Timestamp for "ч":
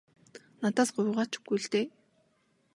1.31-1.33